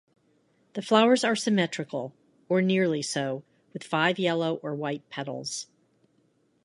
[0.73, 2.11] The flowers are symmetrical
[2.49, 5.67] or nearly so, with five yellow or white petals.